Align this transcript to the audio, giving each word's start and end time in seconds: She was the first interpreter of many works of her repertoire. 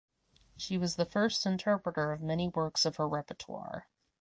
She 0.57 0.79
was 0.79 0.95
the 0.95 1.05
first 1.05 1.45
interpreter 1.45 2.11
of 2.11 2.23
many 2.23 2.47
works 2.49 2.87
of 2.87 2.95
her 2.95 3.07
repertoire. 3.07 3.85